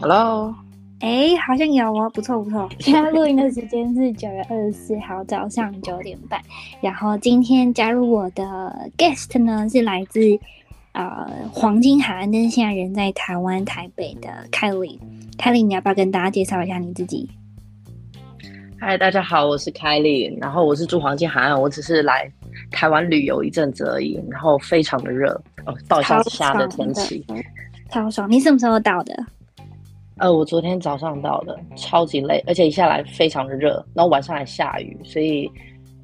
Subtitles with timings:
[0.00, 0.54] Hello，
[1.00, 2.68] 哎，好像有哦，不错不错。
[2.78, 6.40] 现在录音的时间是九月二十四号早上九点半。
[6.80, 10.20] 然后今天加入我的 guest 呢是来自
[10.92, 15.00] 呃黄金海岸，但是现在人在台湾台北的 Kylie。
[15.36, 17.28] Kylie，你要不要跟大家介绍一下你自己？
[18.78, 22.30] 嗨，大家好，我是 Kylie，然后我是住黄金海岸，我只是来
[22.70, 25.32] 台湾旅游一阵子而已，然后非常的热
[25.66, 27.26] 哦，到下下的天气，
[27.90, 28.30] 超爽。
[28.30, 29.12] 你什么时候到的？
[30.18, 35.50] 呃，我昨天早上到的，超级累，而且一下来非常的热，然后晚上还下雨，所以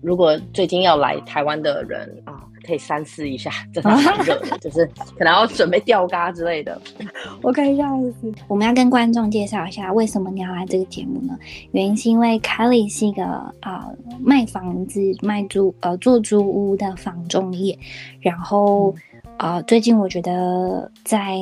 [0.00, 4.86] 如果最近要来台湾的人啊，可以三思一下，真的很热的， 就是
[5.19, 6.80] 可能要准备吊嘎之类的。
[7.42, 7.84] 我可以笑
[8.20, 8.32] 死。
[8.46, 11.36] 我们要跟观众介绍一下，为什么你要来这个节目呢？
[11.72, 17.77] 原因是因为 Kylie 是一个啊、呃、卖房子、卖租呃做租屋的房仲业，
[18.20, 18.94] 然后。
[18.96, 21.34] 嗯啊、最近我觉得在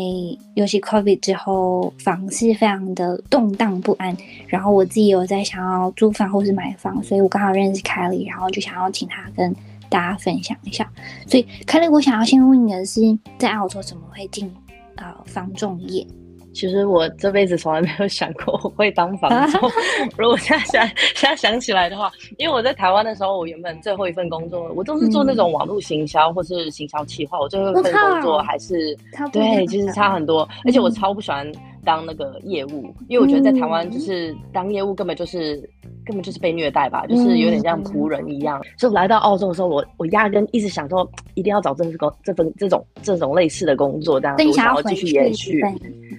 [0.54, 4.16] 尤其 COVID 之后，房市非常的动荡不安。
[4.48, 9.54] 然后我自己有在想要租房或是买房，所以我刚好认识凯莉然后就想要请她跟
[9.88, 10.90] 大家分享一下。
[11.28, 13.00] 所以凯莉我想要先问你的是，
[13.38, 14.48] 在澳洲怎么会进
[14.96, 16.04] 啊、呃、房仲业？
[16.54, 19.70] 其实我这辈子从来没有想过我会当房东。
[20.18, 27.38] 如果现在想现在想起来的话，因为我在台湾的时候，我原本最后一份工作，我都是做那种网络行销或是行销企划。
[27.38, 28.96] 我最后一份工作还是
[29.32, 30.48] 对，其实差很多。
[30.64, 31.50] 而且我超不喜欢
[31.84, 35.68] 当那个业务，因为我觉得在台湾就是当业务根本就是
[36.04, 38.60] 根本就是被虐待吧，就是有点像仆人一样。
[38.76, 45.60] 所以我来到澳洲的时候，我我压根一直想说一定要找这份工这份这种这种类似的工作，这样我想要继续延续。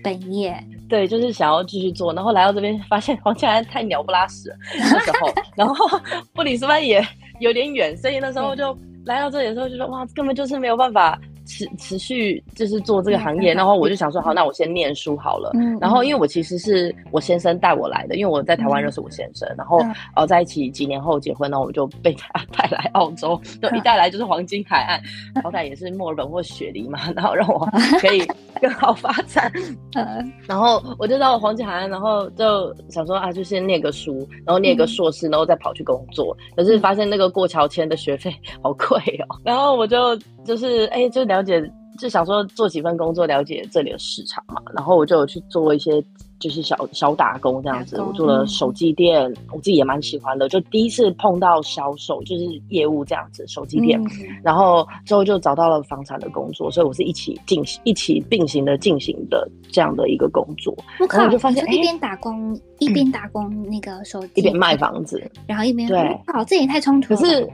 [0.03, 0.55] 本业
[0.89, 5.99] 对，就是想要继续做，然后来到这边发现黄金海岸太鸟不拉屎了 那时候，然后
[6.33, 7.01] 布里斯班也
[7.39, 11.19] 有点远，所以那时候就来到这里的时候就说哇，根本就是没有办法。
[11.45, 15.51] 持持续就是做这个行业，然后我就想说，好，那我先念书好了。
[15.55, 19.79] 嗯，然后因为我其实是我先生带我来的，因为我在台湾认识我先生，然后
[20.15, 25.01] 呃在一起几年后结婚，然后我就被他 带来澳洲，就一带来就是黄金海岸，
[25.43, 27.67] 好歹也是墨尔本或雪梨嘛，然后让我
[27.99, 28.25] 可以
[28.61, 29.51] 更好发展。
[29.95, 36.35] 嗯， 然后我就到了黄金海岸，然后就想说啊，就先念个书，然后念个硕士，然后再跑去工作。
[36.55, 41.23] 可是发现那个过桥签的学费好贵哦，然后我就就是哎就。
[41.23, 44.61] 了解，就想说做几份工作，了解这里的市场嘛。
[44.75, 46.03] 然后我就有去做一些，
[46.37, 47.99] 就是小小打工这样子。
[48.01, 50.49] 我做了手机店，我自己也蛮喜欢的。
[50.49, 53.99] 就第一次碰到销售，就是业务这样子，手机店。
[54.43, 60.75] 然后之后就找到了房产的工作，所以我是一起进行、一起并行的进行的这样的一个工作。
[60.99, 65.99] 我靠，我就发现一边打工一边打工那个手机，一边卖房子，然后一边对，
[66.33, 67.19] 哦，这也太冲突了。
[67.19, 67.49] 可是。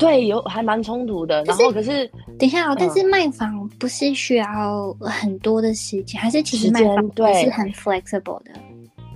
[0.00, 1.44] 对，有还蛮冲突的。
[1.44, 8.50] 然后可是，等一下哦，但是卖房不是需要很多的时间，还是其实卖房对是很 flexible 的。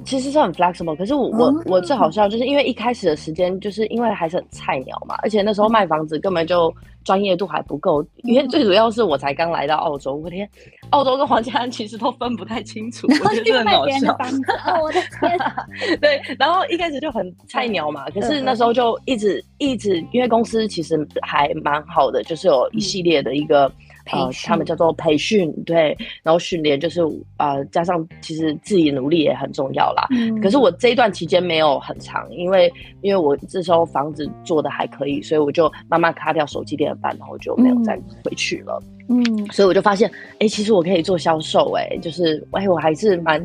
[0.04, 6.72] 其实是很 flexible，可是我、嗯、我我最好笑就是因为一开始的时间，就是因为还是很菜鸟嘛，而且那时候卖房子根本就
[7.04, 10.48] 专业度还不够，嗯、因为最主要是我才刚来到澳洲，我天，
[10.90, 14.12] 澳洲跟黄金海岸其实都分不太清楚， 我觉得很好笑。
[14.12, 15.38] 哦，我的天！
[16.00, 23.70] 对，然后一开始就很菜鸟嘛，可是那时候就一直一直，因为公司其实还蛮好的，就是有一系列的一个。
[24.12, 27.00] 呃，他们叫做培训，对，然后训练就是
[27.38, 30.06] 呃，加上其实自己努力也很重要啦。
[30.10, 30.40] 嗯。
[30.40, 38.82] 可是我这一段期间没有很长，因为因为我这时候房子做的还可以，所以我就慢慢卡掉手机店的班，然后就没有再回去了。
[39.08, 39.24] 嗯。
[39.50, 43.40] 所以我就发现，哎，其实我可以做销售，哎，就是哎，我还是蛮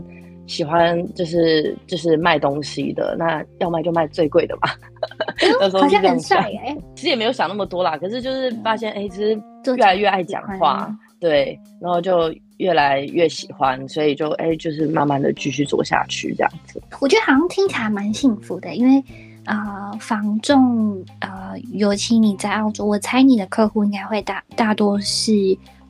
[0.50, 3.16] 喜欢，就是就是卖东西的。
[3.18, 4.76] 那要卖就卖最贵的吧。
[5.72, 6.76] 好像很帅哎。
[6.96, 9.40] 其实也没有想那么多啦，可是就是发现，哎，其实。
[9.76, 10.90] 越来越爱讲话，
[11.20, 16.82] 对，然后就越来越喜欢，所以就哎，就是慢慢的继续做下去这样子。
[17.02, 19.04] 我觉得好像听起来蛮幸福的，因为
[19.46, 25.34] 啊、呃，房仲呃，尤其你在澳洲，我猜你的客户应该会大大多是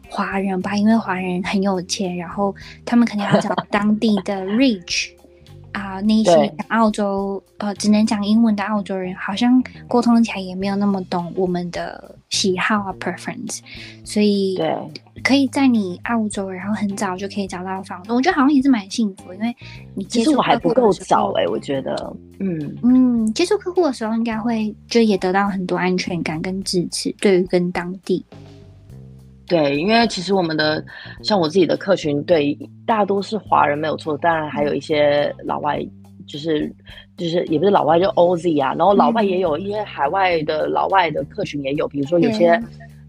[0.10, 5.12] 华人吧，因为华人很有钱，然后他们肯定要找 当地的 rich。
[5.72, 13.60] 啊、呃，那些澳洲呃只能讲英文的澳洲人，好像沟通起来也没有那么懂我们的喜好啊 preference，
[14.04, 14.76] 所以对，
[15.24, 19.56] 可以在你澳洲，然后很早就可以找到房子，我觉得好像也是蛮幸福，因为
[19.94, 28.26] 你接触我还不够早哎、欸，我觉得，嗯嗯，接触客户的时候应该会就也得到很多安全感跟支持，对于跟当地。
[29.50, 30.82] 对，因为其实我们的
[31.24, 35.86] 像我自己的客群，对，大多是华人没有错，当然还有一些老外，
[36.28, 36.74] 就是
[37.18, 42.50] 就是也不是老外，就 OZ 啊，然后老外也有一些海外的老外的客群也有，比如说有些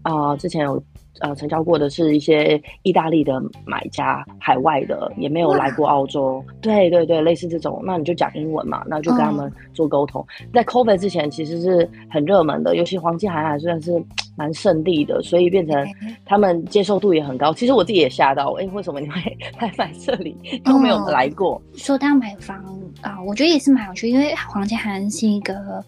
[0.01, 0.83] 啊、呃，之前有
[1.19, 6.43] 呃成交过的是一些意大利的买家，海外的也没有来过澳洲。
[6.61, 10.25] 对对对，类似这种，那你就讲英文嘛，那就跟他们做沟通。
[10.39, 14.01] 嗯、在 COVID 之前，其实是很热门的，尤其黄金海岸算是
[14.35, 15.87] 蛮圣地的，所以变成
[16.25, 17.53] 他们接受度也很高。
[17.53, 19.15] 其实我自己也吓到，哎、欸，为什么你会
[19.59, 21.61] 来买这里都没有来过？
[21.71, 22.57] 嗯、说到买房
[23.01, 25.83] 啊、呃，我觉得也是蛮有趣，因为黄金海岸是一个，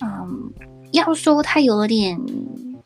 [0.00, 0.52] 嗯，
[0.92, 2.18] 要说它有点。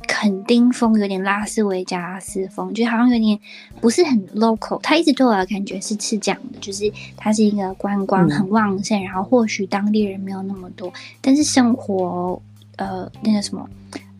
[0.06, 3.38] 垦丁风有点拉斯维加斯风，就好像有点
[3.80, 4.80] 不是很 local。
[4.80, 12.40] 它一直对我的感觉是是这样的，就是它是一个观光很旺盛，然后或许当地人没有那么多，但是生活
[12.76, 13.68] 呃那个什么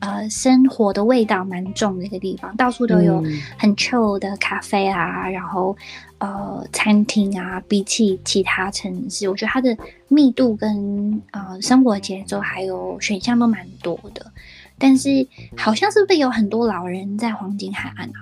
[0.01, 3.23] 呃生活的味道蛮重的一个地方，到处都有
[3.57, 5.77] 很 chill 的咖啡啊，然后
[6.19, 9.77] 呃餐厅啊，比起其他城市，我觉得它的
[10.09, 14.31] 密度跟呃生活节奏还有选项都蛮多的。
[14.79, 15.27] 但是
[15.57, 18.21] 好像是不是有很多老人在黄金海岸啊？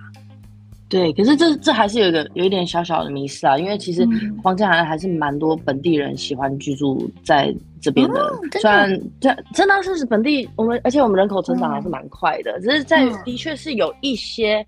[0.87, 4.07] 对，可是这这还是有一个有一点小小的迷思啊，因为其实
[4.43, 8.21] 黄金海岸还是蛮多本地人喜欢居住在这边的。
[8.43, 14.65] 嗯、虽然这真的是本地，我们而且我们人口成长还是蛮快的，嗯、只是在的确是有一些，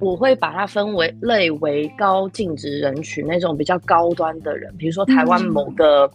[0.00, 6.10] 我会把它分为类为高净值人群那种比较高端的人，比如说台湾某个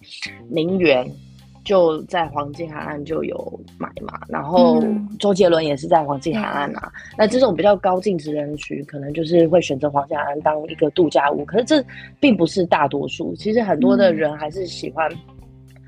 [0.47, 1.03] 名媛。
[1.07, 1.15] 嗯
[1.63, 4.83] 就在黄金海岸就有买嘛，然后
[5.19, 6.91] 周杰伦也是在黄金海岸啊。
[6.95, 11.45] 嗯、那这种比较高净值人群，可能就是会选择黄金海岸当一个度假屋。
[11.45, 11.83] 可是这
[12.19, 15.09] 并不是大多数，其实很多的人还是喜欢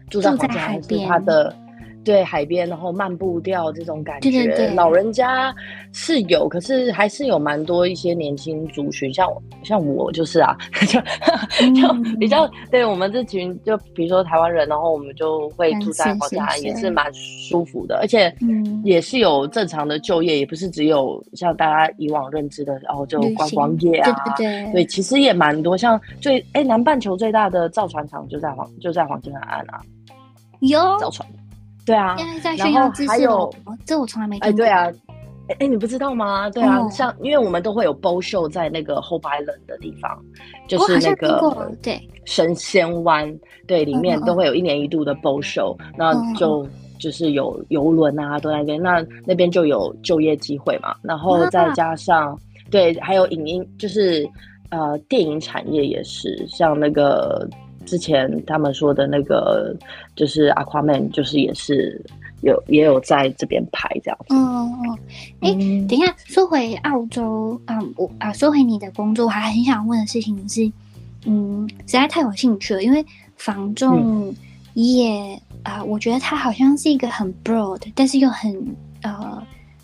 [0.09, 1.55] 住在黄金海岸，是他的。
[2.05, 5.53] 对海边，然后漫步掉这种感觉，对对对，老人家
[5.91, 9.27] 是有，可是还是有蛮多一些年轻族群，像
[9.63, 10.55] 像我就是啊，
[10.87, 11.01] 就
[11.73, 18.33] 就比较对我们这群，就比如说台湾人，然后我们就会住在黄金海岸，也是蛮舒服的，而且
[18.83, 29.81] 也是有正常的就业，也不是只有像大家以往认知的，然后就观光业啊，对对对，对，其实也蛮多，像最哎南半球最大的造船厂就在黄就在黄金海岸啊，
[30.59, 31.27] 有造船。
[31.85, 33.53] 对啊，在炫耀知识，还有
[33.85, 34.49] 这我从来没听过。
[34.49, 34.91] 哎，对啊，
[35.49, 36.49] 哎哎，你不知道吗？
[36.49, 40.17] 对啊，像因为我们都会有 boat show 在那个 Hope Island 的地方，
[40.67, 43.31] 就是那个对神仙湾，
[43.67, 46.67] 对，里面都会有一年一度的 boat show，那就
[46.99, 50.95] 就是有游轮啊都在那边，那那边就有就业机会嘛。
[51.03, 52.35] 然后再加上
[52.71, 54.27] 对，还有影音，就是
[54.69, 57.47] 呃电影产业也是，像那个。
[57.85, 59.75] 之前他们说的那个
[60.15, 62.03] 就是 Aquaman，就是也是
[62.41, 64.35] 有也有在这边拍这样子。
[64.35, 64.97] 嗯嗯。
[65.41, 70.71] 哎、欸，等一下，说回澳洲，嗯，我啊，说回你的工作，我还很想问的事情是，
[71.25, 73.05] 嗯，实在太有兴趣了，因为
[73.35, 74.33] 房仲
[74.73, 79.41] 业啊，我觉得它好像是一个很 broad，但是又很呃，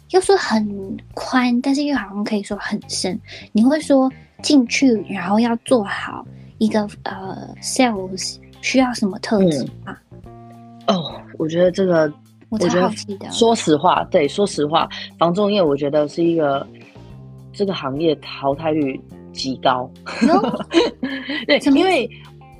[0.10, 3.20] 又说很宽，但是又好像可以说很深。
[3.52, 4.12] 你会说
[4.42, 6.26] 进去，然后要做好。
[6.62, 10.00] 一个呃，sales 需要什么特质啊？
[10.86, 12.14] 哦，我觉得这个，
[12.50, 13.32] 我超好奇的。
[13.32, 14.88] 说实话，对，说实话，
[15.18, 16.66] 房仲业我觉得是一个
[17.52, 19.02] 这个行业淘汰率
[19.34, 19.90] 极高。
[21.48, 22.08] 对， 因为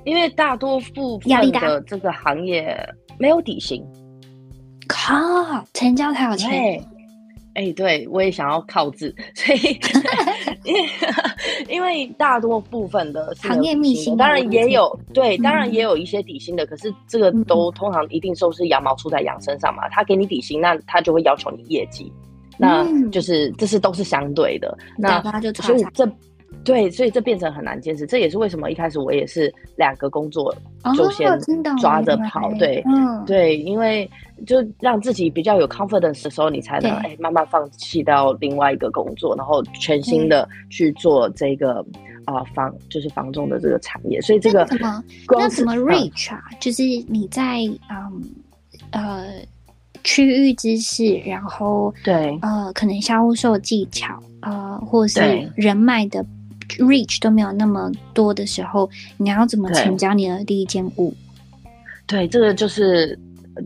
[0.04, 2.76] 因为大多部分的这个行业
[3.20, 3.86] 没有底薪，
[4.88, 5.14] 靠，
[5.74, 6.84] 成交才有钱。
[7.54, 9.58] 哎、欸，对，我也想要靠字， 所以
[10.64, 10.80] 因为
[11.68, 22.12] 因为大多部分的行业秘辛，当然也有对，当然也有一些底薪的，嗯、可是这个都通常一定都是羊毛出在羊身上嘛，他给你底薪，那他就会要求你业绩，
[22.58, 25.20] 那就是、嗯、这是都是相对的，那
[25.54, 26.08] 所以这。
[26.64, 30.54] 对，所以这变成很难坚持，这也是为什么一开始我也是两个工作
[30.94, 31.36] 就先
[31.80, 34.08] 抓着跑，哦、对，嗯、对，因为
[34.46, 41.84] 就让自己比较有 confidence 的时候，你才能哎对慢慢放弃到另外一个工作，然后全新的去做这个
[42.24, 47.58] 啊、房就是房仲的这个产业，所以这个什么那什么 reach 啊，嗯、就是你在
[47.90, 48.22] 嗯
[48.90, 49.26] 呃
[50.04, 52.38] 区域知识，然后对。
[52.42, 56.24] 呃可能销售技巧呃或者是人脉的。
[56.78, 61.12] reach 都没有那么多的时候，你要怎么成交你的第一间屋？
[62.06, 63.18] 对，这个就是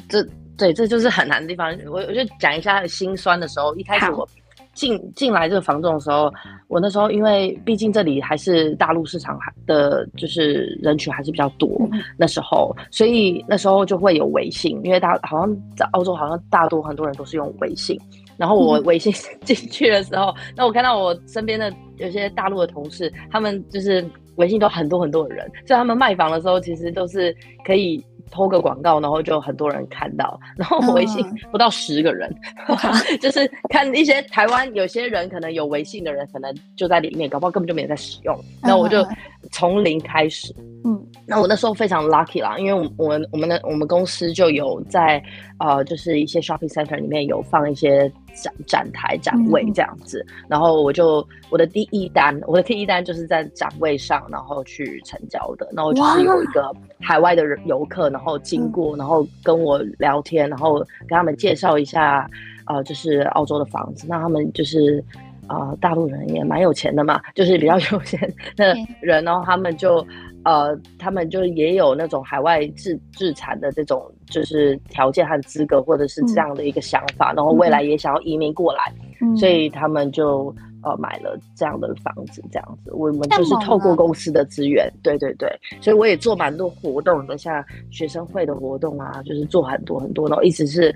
[0.08, 0.26] 这
[0.56, 1.76] 对，这就是很难的地方。
[1.86, 3.74] 我我就讲一下心酸的时候。
[3.76, 4.26] 一开始我
[4.74, 6.32] 进进来这个房仲的时候，
[6.68, 17.98] 我那时候因为毕竟这里还是大陆市场，还的就是人群还是比较多，嗯、那时候，所以那时候就会有微信，因为大好像在澳洲，好像大多很多人都是用微信。
[18.36, 19.10] 然后我微信
[19.44, 27.34] 进去的时候，嗯、那我看到我身边的有些大陆的同事，他们就是微信都很多很多的人，所以他们卖房的时候，其实都是
[27.64, 32.32] 可以，po 个广告，然后就很多人看到， 然后微信不到十个人，
[32.68, 32.76] 嗯、
[33.20, 38.38] 就是看一些台湾有些人可能有微信的人，可能就在里面，搞不好根本就没有在使用。
[38.62, 39.06] 那我就
[39.52, 40.54] 从零开始，
[40.84, 40.95] 嗯，
[41.26, 45.20] 那我那时候非常 lucky 啦，因为我我们我们的我们公司就有在
[45.58, 56.70] 呃，就是一些 shopping center 里面有放一些展展台展位这样子，嗯、然后我就我的第一单，我的第一单就是在展位上，然后去成交的，然后就是有一个
[57.00, 62.30] 海外的游客，然后经过，然后跟我聊天，然后跟他们介绍一下，
[62.66, 65.04] 呃，就是澳洲的房子，那他们就是。
[65.48, 68.18] 啊、呃，大陆人也蛮有钱的嘛，就是比较有钱
[68.56, 70.04] 的人，然后他们就
[70.46, 85.50] 呃，他们就也有那种海外自自产的这种就是条件和资格，或者是这样的一个想法，嗯、然后未来也想要移民过来，嗯、所以他们就呃买了这样的房子，这样子，我们就是透过公司的资源，对对对，
[85.80, 90.94] 所以我也做蛮多活动的，像学生会的活动啊，就是做很多很多，然后一直是。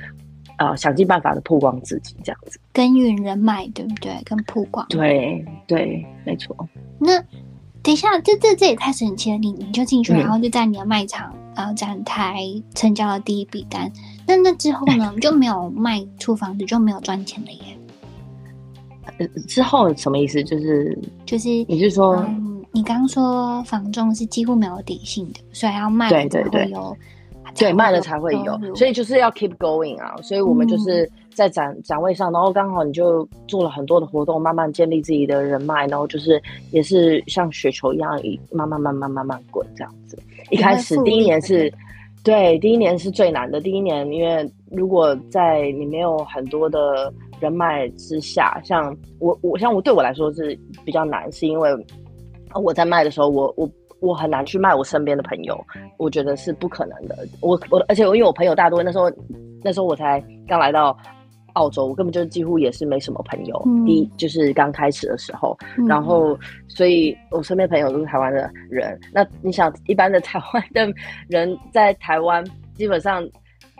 [0.57, 4.13] 啊、呃，想尽办法的曝光自己，这样子耕耘人脉，对不对？
[4.27, 6.55] 跟曝光，对对，没错。
[6.99, 7.13] 那
[7.83, 9.39] 等一下，这这这也太神奇了！
[9.39, 12.45] 你你就进去，然后就在你的卖场然后展台
[12.75, 13.91] 成交了第一笔单。
[14.27, 17.79] 那那之后呢， 就没有卖出房子，就没有赚钱了耶。
[19.19, 20.45] 呃，之后什么意思？
[20.45, 26.73] 就是就是，你是说，嗯、你刚刚说房仲是几乎没有底薪的，所以要卖对对对。
[27.57, 30.17] 对，卖了才会有，所以就是要 keep going 啊。
[30.23, 36.41] 所以我们就是在展、嗯、展位上，然后刚好你就做了很多的活动，慢慢建立自己的人脉，然后就是
[36.71, 40.19] 也是像雪球一样，一慢慢慢慢慢慢滚这样子。
[40.51, 41.73] 一开始第一年是，
[42.25, 43.61] 对，第一年是最难的。
[43.61, 51.71] 第一年，因为如果在你没有很多的人脉之下，像我我像我对我来说是比较难，是因为
[52.55, 53.69] 我在卖的时候，我我。
[54.01, 55.59] 我很难去卖我身边的朋友，
[55.99, 57.17] 我觉得是不可能的。
[57.41, 59.11] 我我而且我因为我朋友大多那时候
[59.63, 60.97] 那时候我才刚来到
[61.55, 63.63] 澳洲，我根本就几乎也是没什么朋友。
[63.67, 66.39] 嗯、第一就是刚开始的时候，嗯、然后
[66.69, 68.99] 所以我身边朋友都是台湾的人。
[69.13, 70.93] 那你想，一般的台湾的
[71.29, 73.23] 人在台湾基本上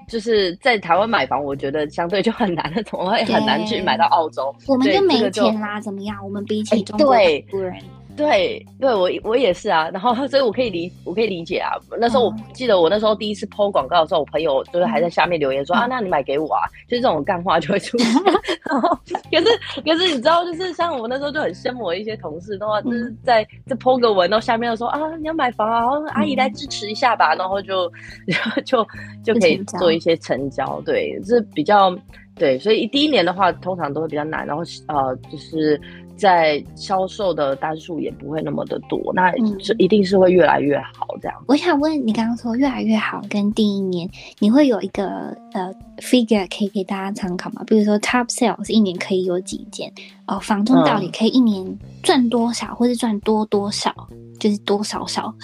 [0.09, 4.55] 就是在台湾买房，我觉得相对就很难了，怎么会很难去买到澳洲？
[4.67, 6.19] 我们就没钱啦，怎么样？
[6.25, 7.75] 我们比起中国人。
[8.17, 11.73] 对，对我我也是啊，然后所以我可以理我可以理解啊。
[11.99, 18.23] 那时候我记得我那时候第一次 po 广告的时候，我朋友就是还在下面留言说、嗯、啊，那你买给我啊，就是这种干话就会出现。
[18.69, 18.89] 然后
[19.31, 19.47] 可是
[19.83, 27.91] 可是你知道，就是像我那时候就很羡慕我一些同事的话，就是在这 po 个文，然后下面就说啊，你要买房啊，然后阿姨来支持一下吧，然后就
[28.27, 28.87] 然后就
[29.25, 31.97] 就可以做一些成交，对，是比较
[32.37, 35.81] 对，所以第一年的话通常都会比较难，然后呃就是。
[36.21, 41.45] 在销售的单数也不会那么的多，那是一定是会越来越好这样。
[41.49, 44.07] 我想问你，刚刚说越来越好，跟第一年
[44.39, 47.65] 你会有一个呃 figure 可以给大家参考吗？
[47.67, 49.91] 比如说 top sales 一年可以有几件？
[50.27, 53.95] 哦，房东到底可以一年赚多少，嗯、或是赚多多少？
[54.39, 55.35] 就是多少少？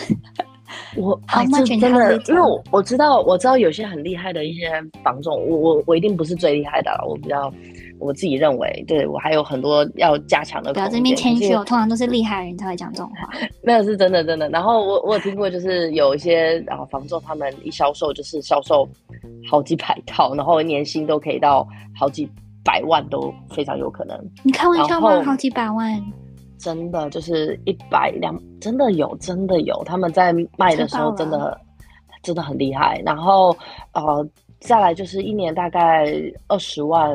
[0.96, 4.70] 我还真的，因为我我知道我知道有些很厉害的一些
[5.02, 7.50] 房仲，我我我一定不是最厉害的，我比较。
[7.98, 10.72] 我自己认为，对我还有很多要加强的。
[10.72, 13.30] 不要这边谦虚，我通常都是厉害的人才会讲这种话。
[13.62, 14.48] 没有，是真的，真的。
[14.50, 18.88] 然后我我有听过，就是有一些然后房仲他们一销售就是销售
[19.50, 22.30] 好几百套，然后年薪都可以到好几
[22.64, 24.18] 百万，都非常有可能。
[24.42, 25.22] 你开玩笑吗？
[25.24, 26.00] 好几百万？
[26.58, 29.82] 真的就是一百两，真的有，真的有。
[29.84, 31.60] 他们在卖的时候真的
[32.22, 33.00] 真的很厉害。
[33.04, 33.56] 然后
[33.92, 34.26] 呃。
[34.58, 36.10] 再来就是一年大概
[36.48, 37.12] 二十万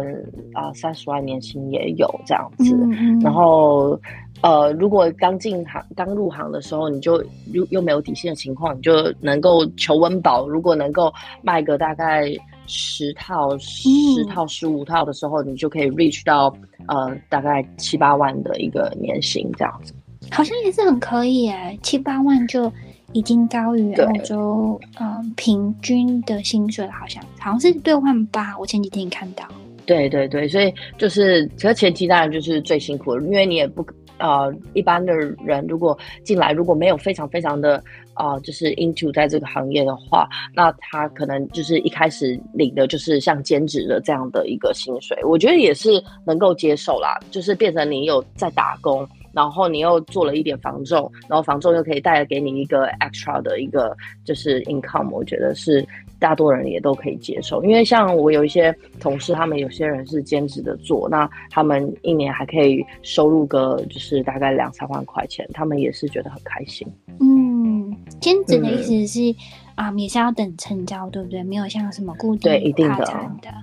[0.53, 2.75] 啊，三十万年薪也有这样子。
[2.75, 3.99] 嗯嗯，然后
[4.41, 7.21] 呃，如果刚进行、刚入行的时候，你就
[7.51, 10.47] 又又没有底薪的情况，你就能够求温饱。
[10.47, 12.31] 如果能够卖个大概
[12.67, 16.55] 十套、十套、十五套的时候，嗯、你就可以 reach 到
[16.87, 19.93] 呃大概七八万的一个年薪这样子。
[20.31, 22.71] 好像也是很可以哎，七八万就。
[23.13, 28.57] 已经高于澳洲对呃平均的薪水了，好像好像是兑换八。
[28.57, 29.45] 我前几天看到。
[29.85, 33.85] 对对对，所以就是，其实前期当然就是最辛苦的，因为你也不
[34.19, 49.05] 呃一般的人如果进来如果没有非常非常的呃就是 into 在这个行业的话，那他可能就是一开始领的就是像兼职的这样的一个薪水，我觉得也是能够接受啦，就是变成你有在打工。
[49.33, 55.85] 然后你又做了一点房仲，然后房仲又可以带来给你一个 extra 的一个就是 income，我觉得是
[56.19, 57.63] 大多人也都可以接受。
[57.63, 66.87] 因为像我有一些同事，他们有些人是兼职的做，那他们一年还可以收入个就是大概两三万块钱，他们也是觉得很开心。
[67.19, 69.35] 嗯，兼职的意思是。
[69.73, 71.41] 啊，也是要等成交，对不对？
[71.41, 73.05] 没有像什么固定对一定的，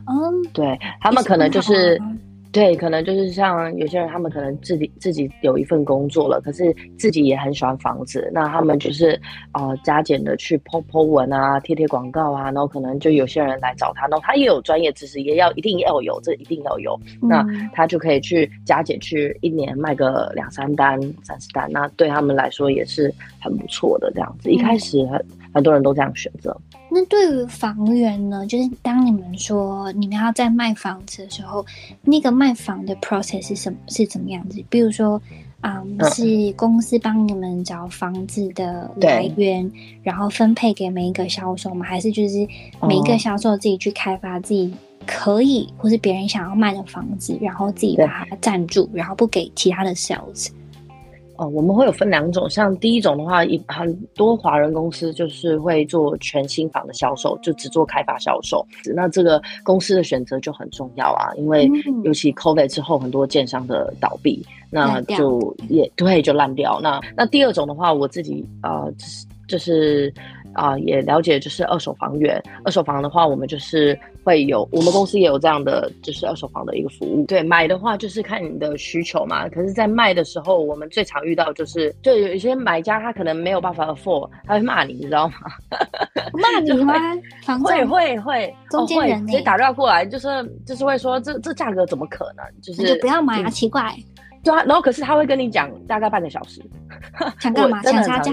[0.07, 2.01] 嗯，对他们可能就是。
[2.51, 9.21] 对，可能就是像有些人，他们可能自己自己有一份工作了，可是自己也很喜欢房子，那他们就是
[9.53, 23.13] 呃加减的去 po po 文啊，贴贴广告啊，然后可能就有些人来找他，然后他也有专业知识，也要一定要有，这一定要有，嗯、那他就可以去加减去一年卖个两三单、三四单，那对他们来说也是
[23.49, 24.51] 很不错的这样子。
[24.51, 26.57] 一开始很、嗯、很多人都这样选择。
[26.91, 31.65] 那对于房源呢，就是当你们说你们要在卖房子的时候，
[32.03, 33.79] 那个卖房的 process 是什么？
[33.89, 34.65] 是怎么样子？
[34.71, 35.21] 比如说，
[35.61, 39.71] 嗯，是公司帮你们找房子的来源，
[40.03, 41.85] 然后分配给每一个销售吗？
[41.85, 42.47] 还是就是
[42.83, 44.73] 每一个销售自己去开发自己
[45.07, 50.49] 可以，或是别人想要卖的房子，然后自己把它占住，然后不给其他的 sales？
[51.39, 58.67] 哦，我们会有分两种，像第一种的话，一很多华人公司就是会做全新房的销售，就只做开发销售。
[58.95, 61.71] 那这个公司的选择就很重要啊，因为
[62.03, 66.81] 尤其 COVID 之后，很多建商的倒闭，那就也对，就烂掉。
[66.83, 70.15] 那那第二种的话，我自己呃，就是就是。
[70.59, 72.43] 啊、呃，也了解，就是二手房源。
[72.65, 77.25] 二手房的话，我们就是会有，我们公司也有这样的，就是二手房的一个服务。
[77.27, 79.49] 对，买的话就是看你的需求嘛。
[79.49, 85.35] 可是，在卖的时候，我们最常遇到就是，就有一些买家他可能没有办法 afford，他会骂你，你知道吗？
[86.35, 86.95] 骂你吗？
[87.65, 90.29] 会会会，中间人直接打电话过来，就是
[90.67, 92.45] 就是会说这这价格怎么可能？
[92.61, 93.95] 就是就不要买啊，奇怪。
[94.45, 96.63] 对啊，然后可是他会跟你讲大概半个小时，
[97.41, 97.83] 想干嘛？
[97.87, 98.33] 想杀价？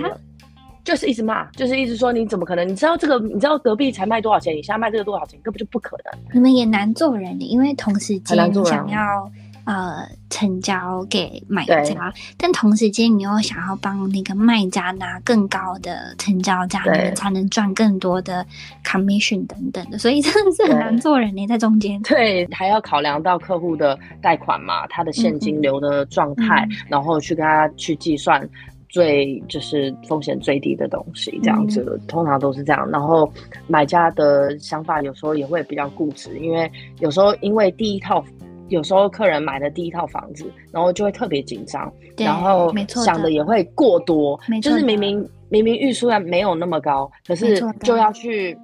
[0.86, 2.66] 就是一直骂，就是一直说你怎么可能？
[2.66, 3.20] 你知道这个？
[3.28, 4.56] 你知道隔壁才卖多少钱？
[4.56, 5.38] 你现在卖这个多少钱？
[5.42, 6.22] 根本就不可能。
[6.32, 9.32] 你们也难做人的，因为同时间想要
[9.66, 18.46] 呃成交给买家，但同时间你又想要帮那个卖家拿更高的成交价，你们才能赚更多的
[18.86, 22.00] commission 等等的，所以真的是很难做人呢，在中间。
[22.04, 28.48] 对，还要考量到客户的贷款嘛，他的现金流的状态，嗯嗯，然后去跟他去计算。
[28.96, 32.90] 最就是风险最低的东西，这样子、嗯、通常都是这样。
[32.90, 33.30] 然后
[33.68, 38.24] 买家的想法有时候也会比较固执，因为有时候因为第一套，
[38.70, 48.58] 有时候客人买的第一套房子，然后就会特别紧张，然后想的也会过多，就是明明明明预算没有那么高，可是就要去。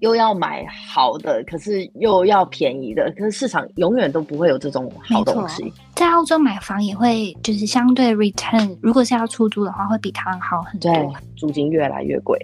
[0.00, 5.72] 又要买好的，可是又要便宜的，可是市场永远都不会有这种好东西。
[5.94, 10.92] 在澳洲买房也会就是相对 return，如果是要出租的话，会比台湾好很多。
[10.92, 12.38] 对，租金越来越贵。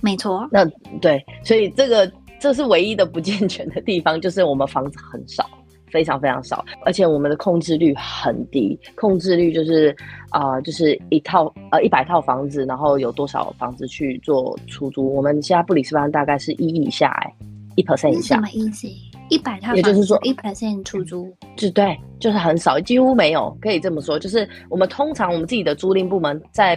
[0.00, 0.48] 没错。
[0.50, 0.64] 那
[1.00, 5.48] 对，所以这个这是唯一的不健全的地方，就是我们房子很少。
[5.94, 8.76] 非常非常少，而且我们的控制率很低。
[8.96, 9.94] 控制率就是
[10.30, 15.14] 啊、呃，就是一套呃一百套房子，然后有多少房子去做出租？
[15.14, 17.32] 我们现在布里斯班大概是一以下，哎，
[17.76, 18.34] 一 percent 以下。
[18.34, 18.88] 什么意思？
[19.30, 24.18] 一百套，也就是说一 percent 出租，就对，就是很少，几乎没有，可以这么说。
[24.18, 26.76] 就是我们通常我们自己的租赁部门在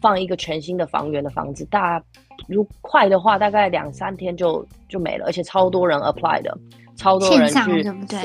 [0.00, 2.02] 放一个全新的房源的房子，大
[2.48, 6.58] 如快的话，大概两三天就就没了，而且超多人 apply 的，
[6.96, 8.18] 超多人去，对不对？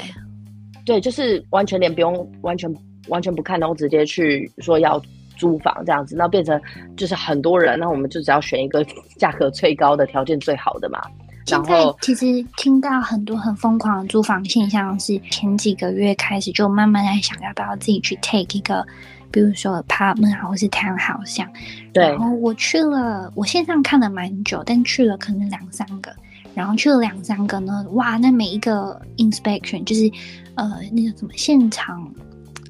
[0.86, 2.74] 对，就是完全连不用，完全
[3.08, 5.02] 完全不看，然后直接去说要
[5.38, 6.60] 租房这样子，那变成
[6.96, 8.86] 就是很多人，那我们就只要选一个
[9.18, 11.02] 价格最高的、条件最好的嘛。
[11.48, 18.86] 然后其实听到很多很疯狂的租房现象，是前几个月开始就慢慢在想要不要自己去 take 一个，
[19.32, 21.48] 比如说 apartment 或是 townhouse 像。
[21.92, 22.08] 对。
[22.10, 26.14] 然后我去了，我线上看了蛮久，但去了可能两三个。
[26.54, 30.12] 然后去了两三个呢，哇，那每一个 inspection 就是，
[30.56, 32.14] 呃，那个什么现场，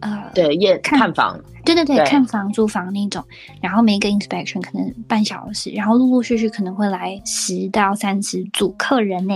[0.01, 3.23] 呃，对，验看，看房，对对对，对，看房租房那种。
[3.59, 9.33] 然后每一个 inspection 可能半小时，然后陆陆续续可能会来十到三十组客人呢，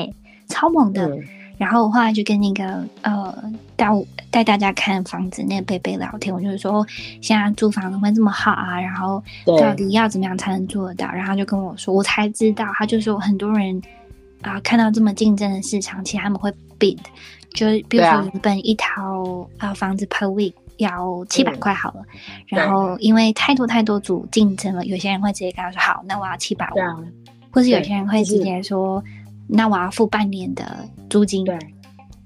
[0.47, 1.07] 超猛的。
[1.07, 1.23] 嗯、
[1.57, 3.35] 然后我后来就跟那个呃
[3.75, 3.87] 带
[4.29, 6.85] 带大家看房子那个贝贝聊天，我就是说
[7.21, 8.79] 现在租房怎么会这么好啊？
[8.79, 9.23] 然后
[9.59, 11.07] 到底要怎么样才能做得到？
[11.07, 13.81] 然后他就跟我说，我才知道，他就说很多人。
[14.45, 16.99] 啊，看到这么竞争的市场，其实他们会 bid，
[17.53, 22.03] 就比如说原本一套啊房子 per week 要七百块好了，
[22.51, 26.77] 嗯，然后因为太多太多组竞争了，有些人会直接跟他说好，那我要七百五，
[27.51, 29.03] 或是有些人会直接说，
[29.47, 31.43] 那我要付半年的租金。
[31.43, 31.57] 对，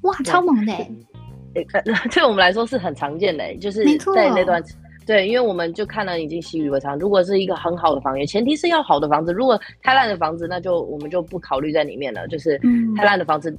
[0.01, 0.75] 哇，超猛的，
[1.55, 1.65] 对，
[2.11, 4.61] 对我们来说是很常见的，就是在那段。
[5.09, 6.95] 对，因为我们就看了已经习以为常。
[6.99, 9.33] 如果是一个很好的房源，前提是要好的房子。
[9.33, 12.27] 如果太烂的房子，那就我们就不考虑在里面了。
[12.27, 12.61] 就是
[12.95, 13.51] 太烂的房子，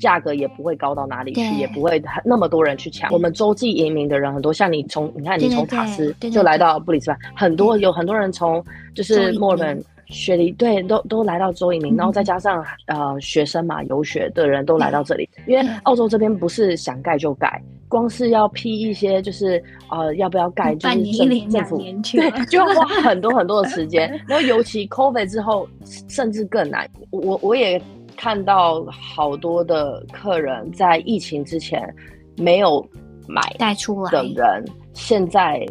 [0.00, 3.12] 价格也不会高到哪里去，也不会那么多人去抢。
[3.12, 8.64] 我们洲际移民的人很多，像你从你看你从塔斯就来到布里斯班，很多有很多人从
[8.94, 17.62] 就是墨尔本雪梨对，都都来到州移民，然后再加上呃学生嘛，游学的人都来到这里，因为澳洲这边不是想盖就盖，
[17.94, 25.68] 光是要批一些就是呃要不要盖，就是政政府对，就要花很多很多的时间， 然后尤其 COVID 之后，
[26.08, 26.90] 甚至更难。
[27.10, 27.80] 我我也
[28.16, 31.94] 看到好多的客人在疫情之前
[32.36, 32.84] 没有
[33.28, 35.64] 买带出来的人，现在。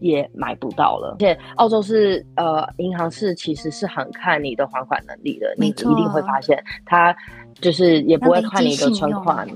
[0.00, 7.14] 也买不到了，而且澳洲是呃，银行是其实是很看你的还款能力的，你一定会发现，他
[7.60, 9.46] 就是也不会看你的存款，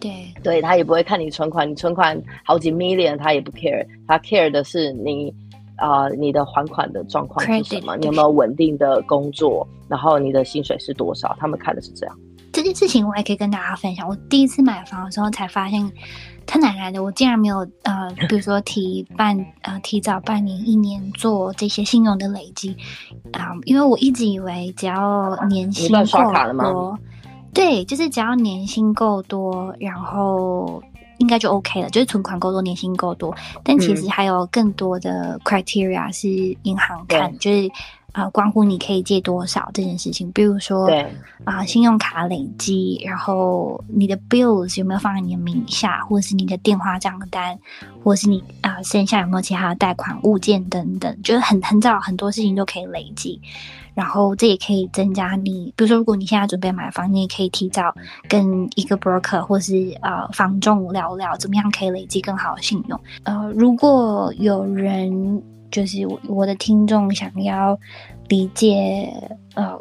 [0.00, 5.32] 对，对他也不会看你存款，你存款好几 million 他也不 care，他 care 的是你
[5.76, 12.18] 啊、呃，你的还款的状况是什么，你有没有稳定的工作，然后你的薪水是多少，他们看的是这样。
[12.52, 15.90] 这件事情我也可以跟大家分享，我第一次买房的时候才发现。
[16.48, 17.02] 他奶奶的？
[17.02, 22.70] 我竟然没有呃， 比如说提半呃提早半年一年做这些信用的累积
[23.32, 26.04] 啊、呃，因为我一直以为只要年薪够
[26.52, 26.96] 多，
[27.56, 30.82] 对，就是只要年薪够多，然后
[31.18, 33.34] 应该就 OK 了，就是存款够多，年薪够多。
[33.64, 36.28] 但其实还有更多的 criteria 是
[36.64, 37.70] 银行看，嗯、就是。
[38.12, 40.88] 啊、呃，关乎你可以借多少这件事情，比如说，
[41.44, 47.58] 啊、呃，信用卡累积，然后你的 bills 有没有放在你的名下，或者是你的电话账单，
[48.02, 53.38] 或者是你啊、呃，剩下有没有其他的贷款物件等等，就是很很早很多事情都可以累积，
[53.96, 57.92] 然后这也可以增加你，比如说如果你现在准备买房，你也可以提早
[58.28, 63.00] 跟一个 broker 或是呃房仲聊聊，怎么样可以累积更好的信用。
[63.24, 65.42] 呃，如果有人。
[65.68, 67.78] 就是我的听众想要
[68.28, 69.12] 理解
[69.54, 69.76] 呃，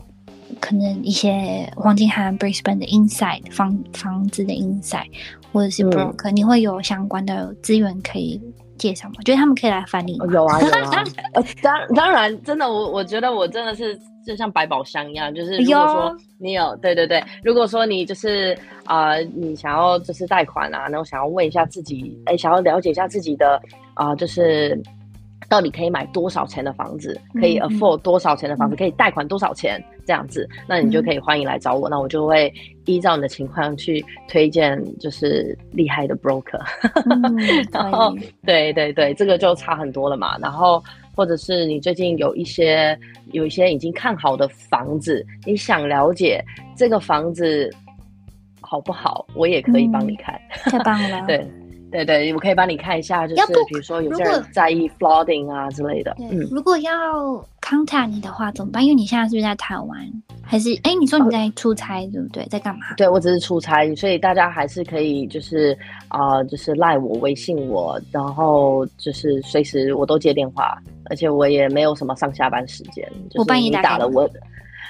[0.60, 5.06] 可能一些黄金海岸 Brisbane 的 inside 房房子的 inside，
[5.54, 8.41] 或者是 broker，、嗯、你会有相关的资源可以
[8.77, 9.15] 介绍吗？
[9.17, 10.17] 我觉得他们可以来翻译。
[10.31, 23.61] 有啊有啊， 呃，当当然，真的我我觉得我真的是就像百宝箱一样，就是如果说你有对对对，如果说你就是啊、呃，你想要就是贷款啊，然后想要问一下自己，哎，想要了解一下自己的
[23.93, 24.81] 啊、呃，就是。
[25.48, 27.19] 到底可以买多少钱的房子？
[27.34, 28.76] 可以 afford 多少钱的房子？
[28.76, 29.84] 嗯、可以贷款多少钱？
[30.08, 31.89] 这样子，那你就可以欢迎来找我。
[31.89, 32.54] 嗯、那我就会
[32.86, 36.62] 依照你的情况去推荐，就是厉害的 broker。
[37.10, 37.36] 嗯、
[37.71, 40.38] 然后，对对对，这个就差很多了嘛。
[40.38, 40.84] 然后，
[41.15, 42.98] 或者是你最近有一些
[43.32, 46.43] 有一些已经看好的房子，你想了解
[46.76, 47.67] 这个房子
[48.62, 49.26] 好不好？
[49.36, 50.39] 我也可以帮你看。
[50.65, 51.48] 嗯、 太棒了，对。
[52.03, 56.13] 对对，我可以帮你看一下，就是比如说有些人在意 flooding 啊之类的。
[56.19, 56.91] 嗯，如果要
[57.62, 58.84] contact 你的话怎么办？
[58.84, 59.97] 因为你现在是不是在台湾？
[60.43, 62.45] 还是哎，你说你在出差对不对？
[62.47, 62.81] 在干嘛？
[62.97, 65.77] 对，我只是出差，所以大家还是可以就是
[66.10, 70.77] 啊、呃，就是赖我、微信我，然后就是随时我都接电话，
[71.10, 73.08] 而且我也没有什么上下班时间。
[73.29, 74.29] 就是、我半夜打了我。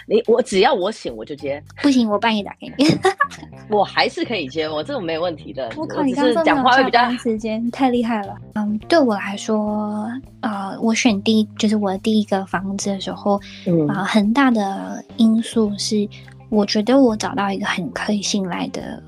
[0.08, 2.86] 你我只要我醒我就接，不行我半夜打给你，
[3.70, 5.72] 我还是可以接，我这种没问题的。
[5.76, 8.36] 我靠，你刚刚讲话会比较长时间，太厉害了。
[8.54, 10.08] 嗯，对我来说，
[10.42, 16.08] 呃，我选第一就是我第一个房子的时候，嗯啊、呃，很大的因素是，
[16.50, 19.02] 我觉得我找到一个很可以信赖的。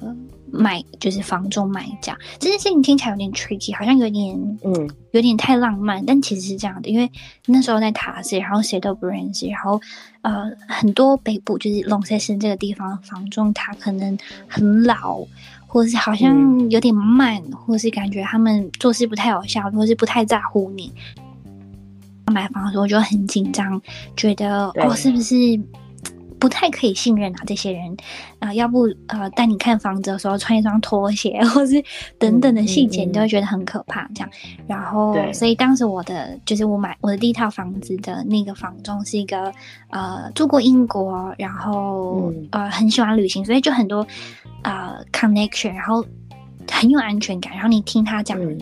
[0.52, 7.12] 买就是房中买家这件事情听起来有点 tricky，好像有点嗯，有点太浪漫，但其实是这样的，因为
[7.46, 9.80] 那时候在塔斯，然后谁都不认识，然后
[10.22, 15.20] 呃很多北部就是 Launceston 这个地方房中，他可能很老，
[15.68, 20.92] 或者是好像有点慢，嗯、或者是感觉他们做事不太有效，或者是不太在乎你。
[22.34, 23.82] 买房的时候就很紧张，
[24.16, 25.36] 觉得哦是不是？
[26.40, 27.92] 不太可以信任啊，这些人
[28.40, 31.84] 啊、呃，要不呃带你看房子的时候穿一双拖鞋， 或是
[32.18, 34.08] 等等的细节，你都会觉得很可怕。
[34.14, 34.30] 这样，
[34.68, 39.52] 然后对所以当时我的就是我买我的第一套房子的那个房东是一个
[39.90, 44.06] 呃住过英国，然后、嗯、呃很喜欢旅行，所以就很多
[44.64, 46.06] 呃 connection，然后
[46.72, 47.54] 很有安全感。
[47.54, 48.40] 然后你听他讲。
[48.42, 48.58] 嗯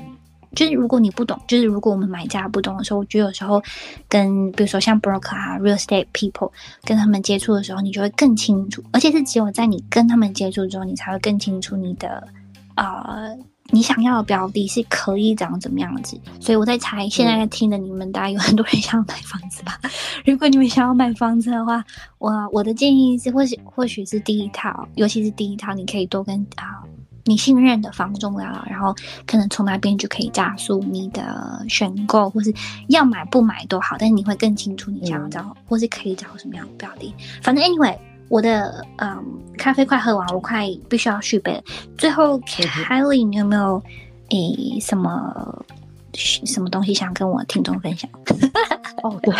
[0.56, 3.62] 就是如果你不懂，就是如果我们买家不懂的时候，我觉得有时候
[4.08, 6.52] 跟比如说像 broker 啊、real estate people
[6.84, 12.28] 跟他们接触的时候，你就会更清楚，而且是只有在你跟他们接触之后，你才会更清楚你的
[12.76, 13.38] 呃
[13.72, 16.20] 你想要的标的是可以长怎么样子。
[16.40, 19.80] 所以我在猜，现在在听的你们，大概有很多人想要买房子吧？
[19.82, 19.90] 嗯、
[20.24, 21.84] 如果你们想要买房子的话，
[22.20, 26.84] 我我的建议是，或许或许是第一套，尤其是第一套，你可以多跟啊。
[26.84, 26.90] 呃
[27.28, 32.54] 你信任的房仲聊聊，然后可能从那边就可以加速你的选购，或是
[32.90, 37.12] 要买不买都好，但是你会更清楚你想要找，嗯、或是可以找什么样的标的。
[37.42, 37.98] 反正 anyway，
[38.30, 39.24] 我的嗯
[39.58, 41.60] 咖啡快喝完，我快必须要续杯。
[41.98, 43.82] 最后，Kylie，你有没有
[44.30, 45.66] 诶什么
[46.16, 48.10] 什么东西想跟我听众分享？
[49.04, 49.34] 哦，对，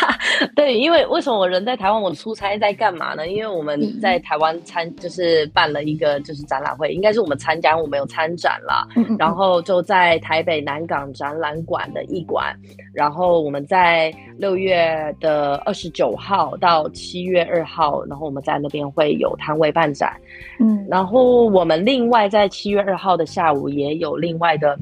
[0.54, 3.26] 对，因为为什么我人在台湾，我出差在干嘛呢？
[3.26, 8.86] 因为我们在台湾参，就是办了一个就是展览会，应该是我们参加，我们有参展啦。
[9.18, 12.54] 然后就在台北南港展览馆的艺馆，
[12.94, 20.16] 然后我们在六月的二十九号到七月二号，然后我们在那边会有摊位办展。
[20.60, 24.78] 嗯，然后我们另外在七月二号的下午也有另外的。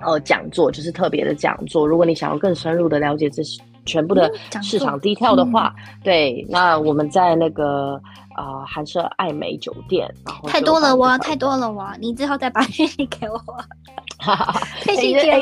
[0.00, 1.86] 呃，讲座就是特别的讲座。
[1.86, 3.42] 如果你想要更深入的了解这
[3.86, 4.30] 全部的
[4.62, 8.00] 市场 detail 的话，嗯、对，那我们在那个
[8.36, 13.38] 呃寒舍爱美酒店，然后太多了哇，太多了哇，你之后再把讯息给我。
[14.22, 14.68] 哈哈哈，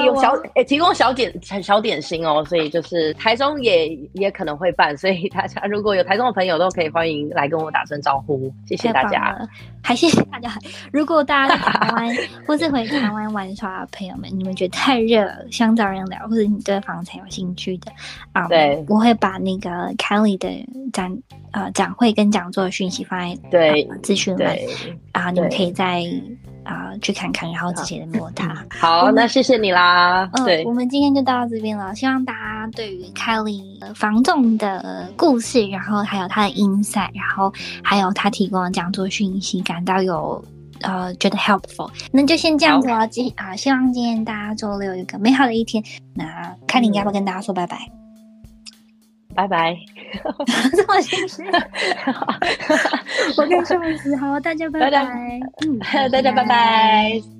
[0.04, 9.36] 有小诶、欸，提供小点小点心哦，所以就是台中也也可能会办，所以 大家如果有台中的朋友都可以欢迎来跟我打声招呼，谢谢大家，
[9.82, 10.48] 还谢谢大家。
[10.92, 17.90] 如果大家在台湾 或是回台湾玩耍的朋友们，你们觉得太热，想找人聊，或者你对房产有兴趣的
[18.32, 20.48] 啊，对，我会把那个 Kelly 的
[20.92, 21.12] 展
[21.58, 24.56] 呃展会跟讲座的讯息放在对资讯栏
[25.12, 26.02] 啊，你们可以在。
[26.64, 28.54] 啊、呃，去看看，然后直接摸它。
[28.68, 30.28] 好，那谢谢你啦。
[30.34, 31.94] 嗯，对我们今天就到这边了。
[31.94, 37.50] 希望大家对于 Kelly 房仲的故事，然后还有他的 insight，然后
[37.82, 40.44] 还有他提供的讲座讯息，感到有
[40.82, 41.90] 呃觉得 helpful。
[42.12, 43.08] 那就先这样子了。
[43.08, 45.82] 今啊好，希望今天大家周六有一个美好的一天。
[46.12, 47.78] 那 Kelly 要不要跟大家说拜拜？
[49.38, 49.76] 拜拜，
[50.74, 51.42] 这么现实，
[53.38, 53.78] 我跟你说，
[54.18, 55.04] 好，大家拜拜，
[55.64, 55.78] 嗯，
[56.10, 57.37] 大家拜拜。